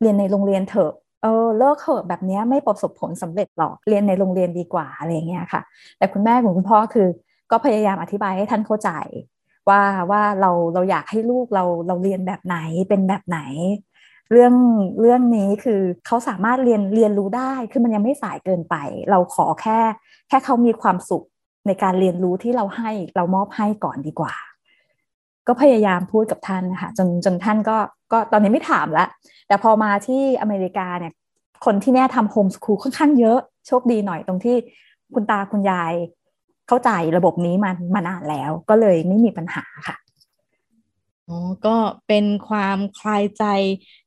[0.00, 5.62] เรียนในโรงเรียนเถอะเออเลิกเถอะแบบนี้ไม่ประสบผลสำเร็จหรอกเรียนในโรงเรียนดีกว่าอะไรเงี้ยค่ะ
[5.98, 7.08] แต่คุณแม่ของคุณพ่อคือ
[7.50, 8.90] ก็พยายามอธิบายให้ท่านเข้าใจ
[9.68, 12.56] ว่าว่าเราเราอยากให้ลูกเราเราเรียนแบบไหน
[12.88, 13.40] เป็นแบบไหน
[14.32, 14.54] เรื่อง
[15.00, 18.74] เรื่องนี้คือเขาสามารถเรียนเรียนรู้ได้คือมันยังไม่สายเกินไป
[19.10, 19.78] เราขอแค่
[20.28, 21.24] แค่เขามีความสุข
[21.66, 24.34] ในการเรียนรู้ที่เราให้เรามอบให้ก่อนดีกว่า
[25.46, 27.76] ก็พยายามพูดกับท่านนะคะจนจนท่านก็
[28.12, 29.06] ก็ตอนนี้ไม่ถามละ
[29.48, 31.12] แต่พอมาที่อเมริกาเนี่ย
[31.64, 34.56] คนที่แน่ทำโฮมสคูลค่อนข้างเยอะ โชคดีหน่อยตรงที่
[35.14, 35.92] คุณตาคุณยาย
[36.68, 39.96] เข้าใจระบบนี้มามานานแล้ว ก็เลยไม่มีปัญหาค่ะ
[41.28, 41.76] อ๋อก็
[42.08, 43.44] เป็นความคลายใจ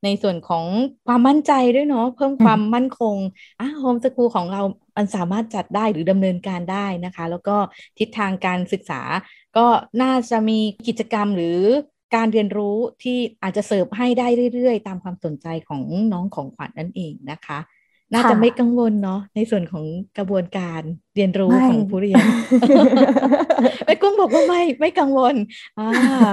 [0.03, 0.65] ในส่วนของ
[1.07, 3.17] ความมั่นใจด้วยเนาะเพิ่มความมั่นคง
[3.59, 4.61] อะโฮมสกูลของเรา
[4.97, 7.57] มันสามารถจัดได้หรือดำเนินการได้นะคะ แล้วก็
[7.99, 9.01] ทิศทางการศึกษา
[9.57, 9.65] ก็
[10.01, 11.59] น่าจะมีกิจกรรมหรือ
[12.15, 17.59] การเรียนรู้ที่อาจจะเสิร์ฟให้ได้เรื่อยๆ ตามความสนใจของน้องของขวัญนนั่นเองนะคะ
[18.13, 19.85] น่าจะไม่กังวลเนาะในส่วนของ
[20.17, 20.81] กระบวนการ
[21.15, 22.23] เรียนรู้ของผู้เรียน
[23.85, 25.35] แม่กุ้งบอกว่าไม่ไม่กังวล
[25.79, 26.29] อ่า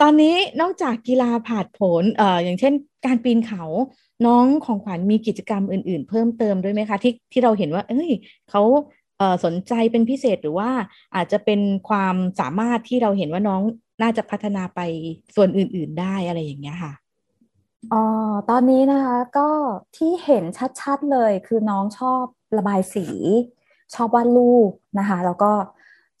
[0.00, 2.72] ตอนนี้นอกจากกีฬาผาดผลเอ่ออย่างเช่น
[3.06, 3.64] การปีนเขา
[4.26, 8.10] น้องของขวัญมีกิจกรรมอื่น ๆ เพิ่มเติมด้วยไหมคะ ที่ที่เราเห็นว่า เอ้ย
[8.50, 8.62] เขา
[9.18, 10.70] เอ่อสนใจเป็นพิเศษหรือว่า
[11.14, 13.60] อาจจะเป็นความสามารถที่เราเห็นว่าน้อง
[14.02, 14.80] น่าจะพัฒนาไป
[15.36, 16.92] ส่วนอื่น ๆ ได้อะไรอย่างเงี้ยค่ะ
[17.92, 18.02] อ๋อ
[18.50, 19.48] ตอนนี้นะคะ ก็
[19.96, 20.44] ที่เห็น
[20.80, 22.24] ชัดๆเลย คือน้องชอบ
[22.56, 23.06] ระบายสี
[23.94, 25.52] ชอบวาดรูปนะคะ แล้วก็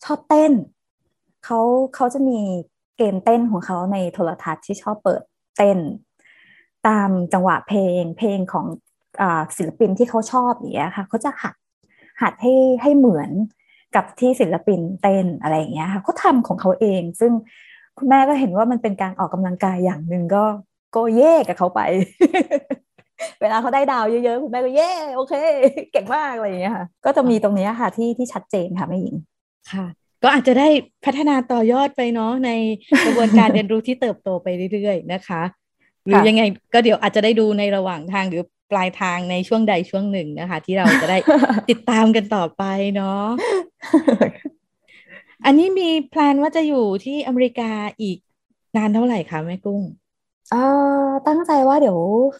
[0.04, 0.52] ชอบเต้น
[1.44, 1.60] เขา
[1.94, 2.38] เขาจะมี
[2.96, 5.22] เกมเต้นของเขาในโทรทัศน์ที่ชอบเปิด
[5.56, 5.78] เต้น
[6.86, 8.66] ตามจังหวะเพลงเพลงของ
[9.20, 9.22] อ
[9.56, 11.54] ศิลปินที่เขาชอบอย่างเงี้ยค่ะเขาจะหัด
[12.22, 13.30] หัดให้ให้เหมือน
[13.94, 17.32] กับที่ศิลปินเต้นอะไรอย่างเงี้ยค่ะเขาทำของเขาเอง ซึ่ง
[17.98, 20.44] คุณแม่ก็เห็นว่ามันเป็นการออกกำลังกายอย่างหนึ่งก็
[20.96, 21.80] ก็เย่กับเขาไป
[23.40, 25.34] เวลาเขาได้ดาวเยอะๆคุณแม่ก็เย่โอเค
[25.92, 29.16] เก่งมากอะไรอย่างเงี้ยค่ะ ก็จะมีตรงนี้ค่ะที่ที่ชัดเจนค่ะแม่หญิง
[29.72, 29.86] ค่ะ
[30.22, 30.68] ก็อาจจะได้
[31.04, 32.50] พัฒนาต่อยอดไปเนาะใน
[33.04, 35.42] กระบวนการเรียนรู้ที่เติบโตไปเรื่อยๆนะคะ
[36.06, 36.42] หรือยังไง
[36.74, 41.18] ก็เดี๋ยวอาจจะได้ดูในระหว่างทางหรือปลายทางในช่วงใดช่วงหนึ่งนะคะ ที่เราจะได้
[41.70, 42.62] ติดตามกันต่อไป
[42.94, 43.26] เนาะ
[45.44, 48.18] อันนี้มีแพลนว่าจะอยู่ที่อเมริกาอีก
[48.76, 49.82] นานเท่าไหร่คะแม่กุ้ง
[50.50, 50.62] เอ่
[51.08, 51.98] อตั้งใจว่าเดี๋ยว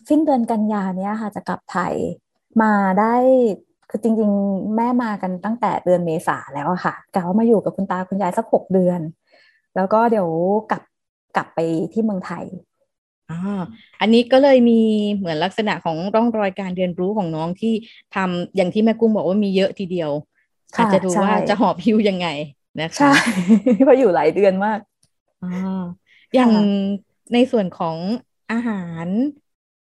[0.09, 1.95] สิ้นเดือนกันยาเนี้ยค่ะจะกลับไทย
[2.63, 3.15] มาได้
[3.91, 9.01] คือจริง ๆ แม่มากันตั้งแต่เดือนเมษาแล้วอะค่ะกะว่ามาอยู่กับคุณตาคุณยายสักหกเดือน
[9.77, 10.29] แล้วก็เดี๋ยว
[10.71, 10.83] กลับ
[11.37, 11.59] กลับไป
[11.93, 12.45] ที่เมืองไทย
[13.29, 13.35] อ่า
[14.01, 14.73] อันนี้ก็เลยมี
[15.17, 17.73] เหมือนลักษณะของร่องรอยการเรียนรู้ของน้องที่
[18.15, 20.11] ทำอย่างที่แม่กุ้งบอกว่ามีเยอะทีเดียว
[20.77, 22.27] อาจจะดูว่าจะหอบพิวยังไง
[22.81, 23.13] นะคะใช่
[23.85, 24.79] เพราะอยู่หลายเดือนมาก
[25.41, 25.49] อ่า
[26.35, 26.53] อย่าง
[27.35, 27.97] ในส่วนของ
[28.53, 29.07] อาหาร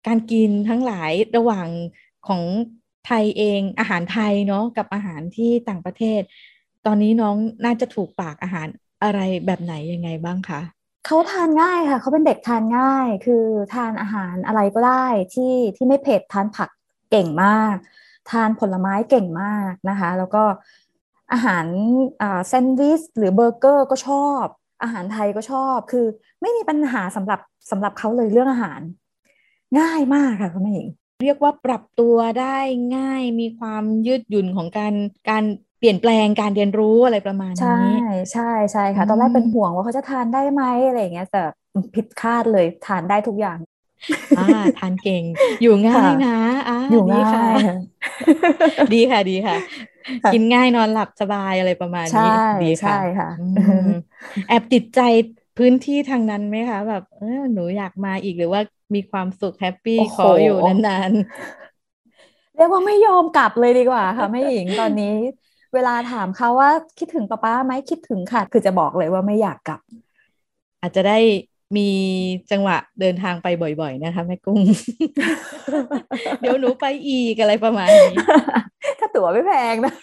[0.08, 1.68] การกินทั้งหลายระหว่าง
[2.28, 2.44] ของ
[3.06, 6.22] ไทยเองอาหารไทยเนาะกับอาหารที่ต่างประเทศ
[6.86, 8.68] ตอนนี้น้องน่าจะถูกปากอาหาร
[9.04, 10.62] อะไรแบบไหนยังไงบ้างคะ
[11.06, 16.70] เขาทานง่ายค่ะเขาเป็นเด็กทานง่าย คือทานอาหารอะไรก็ได้ที่ที่ไม่เผ็ดทานผัก
[17.12, 17.76] เก่งมาก
[18.32, 20.44] ทานผลไม้เก่งมากนะคะ แล้วก็
[21.34, 21.66] อาหาร
[22.48, 24.46] แซนด์วิชหรือเบอร์เกอร์ก็ชอบ
[24.84, 26.06] อาหารไทยก็ชอบ คือ
[26.42, 27.40] ไม่มีปัญหาสำหรับ
[27.72, 28.82] สำหรับเขาเลยเรื่องอาหาร
[29.80, 30.88] ง่ายมากค่ะคุณแม่หญิง
[31.24, 32.58] เรียกว่าปรับตัวได้
[32.98, 34.94] ง่ายมีความยืดหยุ่นของการ
[35.30, 35.44] การ
[35.80, 37.78] เปลี่ยนแปลงการเรียนรู้อะไรประมาณนี้ ใช่
[38.34, 41.42] ใช่ใช่ค่ะ ตอนแรกเป็นห่วงว่าเขาจะทานได้ไหมอะไรเงี้ยแต่
[41.96, 43.58] ผิดคาดเลยทานได้ทุกอย่าง
[44.38, 44.48] อ่า
[44.80, 45.24] ทานเก่ง
[45.62, 46.38] อยู่ง่ายนะ
[46.70, 47.54] อ่าอยู่ง่าย
[48.94, 49.58] ดีค่ะดีค่ะ
[50.34, 52.32] กินง่ายนอนหลับสบายอะไรประมาณนี้
[52.64, 53.30] ดีค่ะใช่ค่ะ
[54.48, 55.02] แอบติดใจ
[55.58, 58.62] พื้นที่ทางนั้นไหมคะ แบบเออหนูอยากมาอีกหรือว่า
[58.96, 65.14] มีความสุขแฮปปี้ขออยู่นานๆเรียกว่าไม่ยอมกลับเลยดีกว่าค่ะแม่หญิงตอนนี้
[65.74, 69.82] เวลาถามเขาว่าคิดถึงป้าป้าไหมคิดถึงค่ะ คือจะบอกเลยว่าไม่อยากกลับ
[70.82, 71.18] อาจจะได้
[71.78, 71.90] มี
[72.52, 74.60] จังหวะเดินทางไปบ่อย ๆ นะคะแม่กุ้ง
[76.40, 78.16] เดี๋ยวหนูไปอีกอะไรประมาณนี้
[78.95, 79.94] ถ้า ตั๋วไม่แพงนะ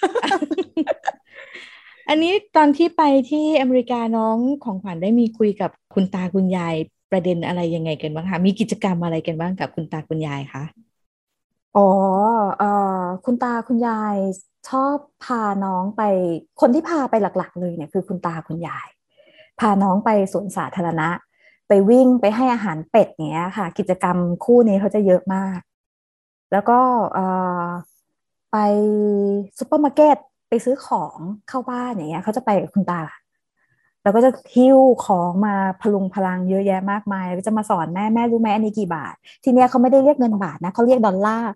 [2.09, 6.75] อันนี้ตอนที่ไปที่อเมริกาน้องของขวัญได้มีคุยกับคุณตาคุณยาย
[7.11, 10.63] ประเด็นอะไรยังไงกันบ้างคะมีกิจกรรมอะไรกันบ้างกับคุณตาคุณยายคะ
[11.77, 11.89] อ๋อ
[12.59, 12.67] เอ่อ
[13.25, 14.17] คุณตาคุณยาย
[14.69, 16.03] ชอบพาน้องไป
[16.61, 18.87] คนที่พาไปหลัก ๆ เลยเนี่ยคือคุณตาคุณยาย
[19.61, 21.09] พาน้องไปสวนสาธารณะ
[21.69, 25.59] ไปวิ่งไปให้อาหารเป็ดเนี้ยค่ะ กิจกรรมคู่นี้เขาจะเยอะมาก
[26.53, 26.79] แล้วก็
[27.15, 27.25] เอ่
[27.65, 27.67] อ
[28.53, 28.57] ไป
[29.59, 30.17] ซูเปอร์มาร์เก็ต
[30.49, 33.03] ไปซื้อของเข้าบ้านอย่างเงี้ยเขาจะไปกับคุณตา
[34.03, 41.53] แล้วก็จะหิ้วของมาพะรุงพะรังเยอะแยะมากมายแล้วจะมาสอนแม่แม่รู้ไหมอันนี้กี่บาท ทีเนี้ยเขาไม่ได้เรียกเงินบาทนะเขาเรียกดอลลาร์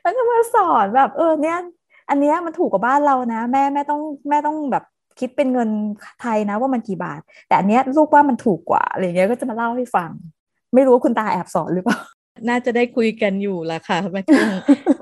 [0.00, 1.58] แล้วจะมาสอนแบบ เออเนี้ย
[2.10, 4.84] อันเนี้ยมันถูกกว่าบ้านเรานะ แม่แม่ต้องแม่ต้องแบบ
[5.20, 5.70] คิดเป็นเงิน
[6.20, 10.10] ไทยนะว่ามันกี่บาท แต่อันเนี้ยลูกว่ามันถูกกว่าอะไรเงี้ยก็จะมาเล่าให้ฟัง
[10.74, 11.98] ไม่รู้ว่าคุณตาแอบสอนหรือเปล่า
[12.48, 14.48] น่าจะได้คุยกันอยู่ละค่ะแม่กุ้ง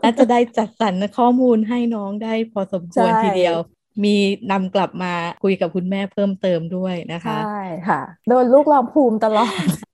[0.03, 3.57] น่าจะได้จัดสรรข้อมูลให้น้องได้พอสมควรทีเดียว
[4.05, 4.17] มี
[4.51, 5.13] นำกลับมา
[5.45, 9.53] คุยกับคุณแม่เพิ่มเติมด้วยนะคะ ใช่ค่ะ โดนลูกลองภูมิตลอด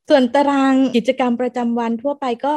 [0.08, 2.54] ส่วนตารางกิจกรรมประจำวันทั่วไปก็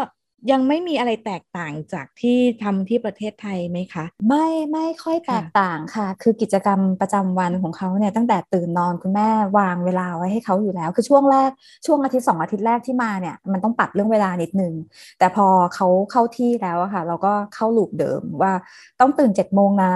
[0.51, 11.51] ยังไม่มีอะไรแตกต่างจากที่ทำที่ประเทศไทยไหมคะ ไม่ไม่ค่อยแตกต่างค่ะ คือกิจกรรมประจำวันของเขาเนี่ยตั้งแต่ตื่นนอนคุณแม่วางเวลาไว้ให้เขาอยู่แล้ว คือช่วงแรก
[11.86, 14.73] ช่วงอาทิตย์สองอาทิตย์แรกที่มาเนี่ยมันต้องปรับเรื่องเวลานิดนึง
[15.19, 18.54] แต่พอเขาเข้าที่แล้วอะค่ะ เราก็เข้าลูปเดิมว่า
[18.99, 19.93] ต้องตื่นเจ็ดโมงนะ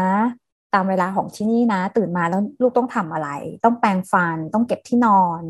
[0.75, 3.29] ตามเวลาของที่นี่นะ ตื่นมาแล้วลูกต้องทำอะไร
[3.63, 5.41] ต้องแปรงฟัน ต้องเก็บที่นอน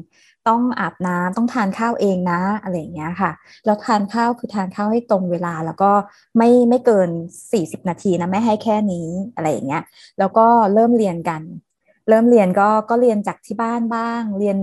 [0.47, 3.31] ต้องอาบน้ำต้องทานข้าวเองนะอะไรอย่างเงี้ยค่ะ
[3.65, 5.91] แล้วทานข้าวคือทานข้าวให้ตรงเวลาแล้วก็
[6.37, 7.09] ไม่ไม่เกิน
[7.53, 9.83] 40 นาทีนะไม่ให้แค่นี้อะไรอย่างเงี้ย
[10.19, 11.41] แล้วก็เริ่มเรียนกัน
[12.09, 14.57] เริ่มเรียนก็ก็เรียนจากที่บ้านบ้าง เรียน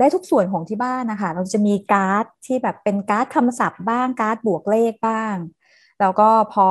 [0.00, 5.34] ได้ทุกส่วนของที่บ้านนะคะเราจะมีการ์ดที่แบบเป็นการ์ดคำศัพท์บ้างการ์ดบวกเลขบ้าง
[6.00, 6.68] แล้วก็พอ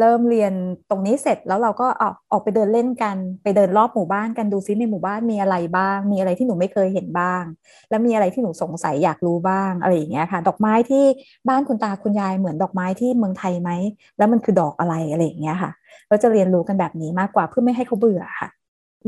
[0.00, 0.52] เริ่มเรียน
[0.90, 7.42] ตรงนี้เสร็จแล้วเราก็ออกออกไปเดินเล่นกัน ไปเดินรอบหมู่บ้านกันดูซิในหมู่บ้านมีอะไรบ้าง มีอะไรที่หนูไม่เคยเห็นบ้าง
[7.90, 11.04] แล้วมีอะไรที่หนูสงสัยอยากรู้บ้างอะไรอย่างเงี้ยค่ะ ดอกไม้ที่
[11.48, 13.70] บ้านคุณตาคุณยายเหมือนดอกไม้ที่เมืองไทยไหม
[14.18, 15.70] แล้วมันคือดอกอะไรอะไรอย่างเงี้ยค่ะ
[16.08, 18.48] เราจะเรียนรู้กันแบบนี้มากกว่าเพื่อไม่ให้เขาเบื่อค่ะ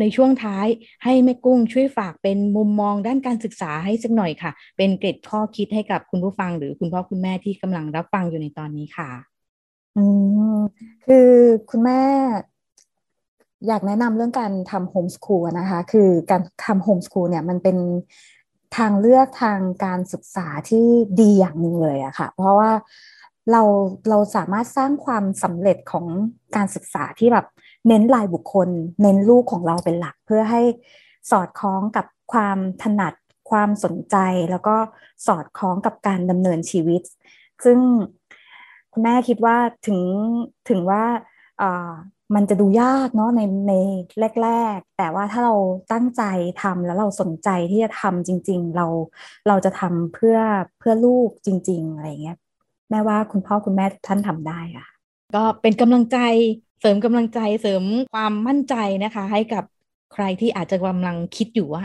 [0.00, 0.66] ในช่วงท้าย
[1.04, 9.27] ให้แม่กุ้งช่วยฝากเป็นมุมมองด้านการศึกษาให้สักหน่อยค่ะ เป็นเกร็ดข้อคิดให้กับคุณผู้ฟังหรือคุณพ่อคุณแม่ที่กำลังรับฟังอยู่ในตอนนี้ค่ะ
[9.98, 10.04] อื
[10.54, 10.58] ม
[11.06, 11.28] คือ
[11.70, 12.02] คุณแม่
[13.66, 17.76] อยากแนะนำเรื่องการทำโฮมสคูลนะคะ คือการทำโฮมสคูลเนี่ยมันเป็น
[18.76, 20.86] ทางเลือกทางการศึกษาที่
[21.20, 22.70] ดีอย่างหนึ่งเลยอะค่ะ เพราะว่า
[23.52, 23.62] เรา
[24.08, 26.06] เราสามารถสร้างความสำเร็จของ
[26.56, 27.46] การศึกษาที่แบบ
[27.88, 28.68] เน้นรายบุคคล
[29.02, 30.62] เน้นลูกของเราเป็นหลัก เพื่อให้
[31.30, 33.14] สอดคล้องกับความถนัด
[33.50, 34.16] ความสนใจ
[34.50, 34.76] แล้วก็
[35.26, 37.02] สอดคล้องกับการดำเนินชีวิต
[37.64, 37.78] ซึ่ง
[38.92, 40.00] คุณแม่คิดว่าถึง
[40.68, 41.04] ถึงว่า
[42.34, 43.74] มันจะดูยากเนาะในใน
[44.42, 45.54] แรก ๆ แต่ว่าถ้าเรา
[45.92, 46.22] ตั้งใจ
[46.62, 48.86] ทำแล้วเราสนใจที่จะทำจริง ๆ เรา
[49.48, 50.38] เราจะทำเพื่อ
[50.78, 52.38] เพื่อลูกจริง ๆ อะไรเงี้ย
[52.90, 54.86] แม่ว่าคุณพ่อคุณแม่ท่านทำได้อะ
[55.34, 56.18] ก็เป็นกำลังใจ
[56.80, 58.74] เสริมกำลังใจเสริมความมั่นใจ
[59.04, 59.64] นะคะ ให้กับ
[60.12, 61.82] ใครที่อาจจะกำลังคิดอยู่ว่า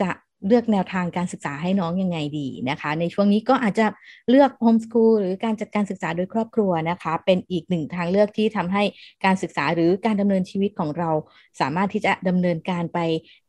[0.00, 0.08] จะ
[0.46, 3.86] เลือกแนวทางการศึกษาให้น้องยังไงดีนะคะ ในช่วงนี้ก็อาจจะ
[4.30, 8.82] เลือกโฮมสคูลหรือการจัดการศึกษาโดยครอบครัวนะคะ เป็นอีกหนึ่งทางเลือกที่ทำให้
[9.24, 11.10] การศึกษาหรือการดำเนินชีวิตของเรา
[11.60, 12.98] สามารถที่จะดำเนินการไป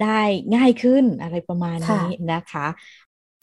[0.03, 0.21] ได้
[0.56, 2.67] ง่ายขึ้นอะไรประมาณนี้นะคะ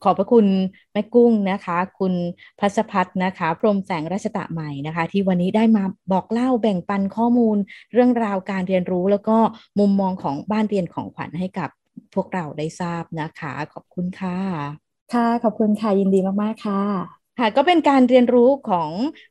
[0.03, 0.45] ขอบพระคุณ
[0.93, 2.13] แม่กุ้งนะคะ คุณ
[2.59, 7.57] พัชพัฒนะคะพรมแสงราชตะใหม่นะคะ ที่วันนี้ได้มาบอกเล่าแบ่งปันข้อมูล
[7.93, 9.37] เรื่องราวการเรียนรู้แล้วก็
[9.79, 11.69] มุมมองของบ้านเรียนของขวัญให้กับ
[12.15, 14.37] พวกเราได้ทราบนะคะ ขอบคุณค่ะ
[15.13, 16.81] ค่ะ ขอบคุณค่ะ ยินดีมาก ๆ ค่ะ
[17.39, 18.89] ค่ะก็เป็นการเรียนรู้ของ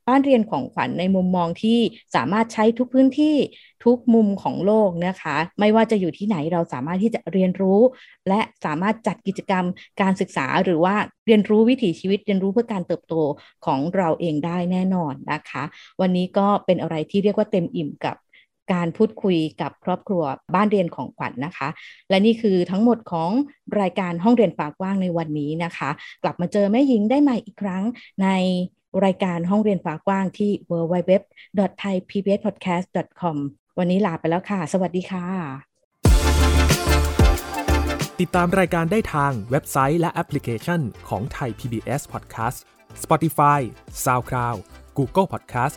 [0.08, 1.78] บ้านเรียนของขวัญในมุมมองที่
[2.14, 3.36] สามารถใช้ทุกพื้นที่
[3.84, 7.80] ทุกมุมของโลกนะคะ ไม่ว่าจะอยู่ที่ไหนเราสามารถที่จะเรียนรู้
[8.28, 9.64] และสามารถจัดกิจกรรม
[10.00, 10.94] การศึกษา หรือว่า
[11.26, 13.14] เรียนรู้วิถีชีวิตเรียนรู้เพื่อการเติบโต
[13.66, 15.62] ของเราเองได้แน่นอนนะคะ
[16.00, 18.16] วันนี้ก็เป็นอะไรที่เรียกว่าเต็มอิ่มกับ
[18.72, 20.22] การพูดคุยกับครอบครัว
[20.54, 21.68] บ้านเรียนของขวัญนนะคะ
[22.10, 23.30] และนี่คือทั้งหมดของ
[23.80, 25.90] รายการห้องเรียนฝากว่างในวันนี้นะคะ
[26.22, 27.84] กลับมาเจอแม่หญิงได้ใหม่อีกครั้ง
[28.22, 28.28] ใน
[29.04, 33.36] รายการห้องเรียนฝากว่างที่ www.thaipbspodcast.com
[33.78, 35.26] วันนี้ลาไปแล้วค่ะ สวัสดีค่ะ
[38.20, 42.58] ติดตามรายการได้ทางเว็บไซต์และแอปพลิเคชันของ Thai PBS Podcast
[43.02, 43.60] Spotify
[44.04, 44.58] SoundCloud
[44.98, 45.76] Google Podcast